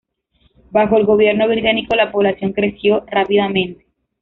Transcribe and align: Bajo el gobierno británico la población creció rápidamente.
Bajo 0.71 0.97
el 0.97 1.05
gobierno 1.05 1.47
británico 1.47 1.95
la 1.95 2.11
población 2.11 2.53
creció 2.53 3.03
rápidamente. 3.05 3.85